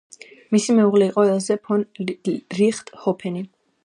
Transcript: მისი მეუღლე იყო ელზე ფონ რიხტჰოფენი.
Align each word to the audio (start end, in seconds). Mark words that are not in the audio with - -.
მისი 0.53 0.75
მეუღლე 0.77 1.09
იყო 1.11 1.25
ელზე 1.33 1.57
ფონ 1.67 1.85
რიხტჰოფენი. 2.61 3.45